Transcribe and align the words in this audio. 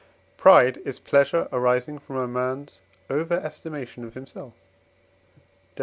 Pride 0.35 0.77
is 0.83 0.97
pleasure 0.97 1.47
arising 1.51 1.99
from 1.99 2.15
a 2.15 2.27
man's 2.27 2.79
over 3.07 3.35
estimation 3.35 4.03
of 4.03 4.15
himself 4.15 4.53
(Def. 5.75 5.79